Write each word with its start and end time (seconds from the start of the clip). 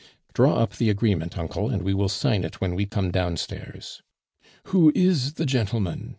"Draw 0.33 0.55
up 0.55 0.77
the 0.77 0.89
agreement, 0.89 1.37
uncle, 1.37 1.69
and 1.69 1.83
we 1.83 1.93
will 1.93 2.09
sign 2.09 2.43
it 2.43 2.59
when 2.59 2.73
we 2.73 2.87
come 2.87 3.11
downstairs." 3.11 4.01
"Who 4.73 4.91
is 4.95 5.33
the 5.33 5.45
gentleman?" 5.45 6.09